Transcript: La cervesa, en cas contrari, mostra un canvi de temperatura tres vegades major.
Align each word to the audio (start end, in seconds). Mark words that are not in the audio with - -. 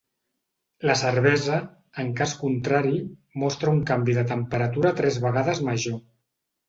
La 0.89 0.93
cervesa, 1.01 1.59
en 2.03 2.09
cas 2.21 2.33
contrari, 2.43 2.95
mostra 3.43 3.75
un 3.75 3.83
canvi 3.93 4.17
de 4.21 4.25
temperatura 4.33 4.95
tres 5.03 5.21
vegades 5.27 5.63
major. 5.69 6.01